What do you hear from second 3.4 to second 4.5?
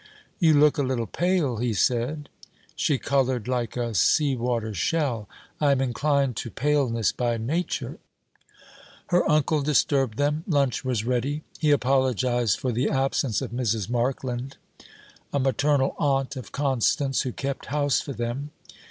like a sea